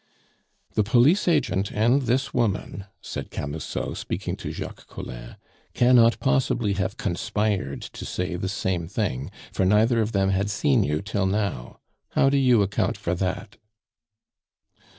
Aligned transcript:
"The 0.73 0.81
police 0.81 1.27
agent 1.27 1.71
and 1.71 2.01
this 2.01 2.33
woman," 2.33 2.85
said 3.03 3.29
Camusot, 3.29 3.93
speaking 3.95 4.35
to 4.37 4.51
Jacques 4.51 4.87
Collin, 4.87 5.35
"cannot 5.75 6.19
possibly 6.19 6.73
have 6.73 6.97
conspired 6.97 7.83
to 7.83 8.03
say 8.03 8.35
the 8.35 8.49
same 8.49 8.87
thing, 8.87 9.29
for 9.53 9.63
neither 9.63 10.01
of 10.01 10.11
them 10.11 10.29
had 10.31 10.49
seen 10.49 10.83
you 10.83 11.03
till 11.03 11.27
now. 11.27 11.81
How 12.13 12.31
do 12.31 12.37
you 12.37 12.63
account 12.63 12.97
for 12.97 13.13
that?" 13.13 13.57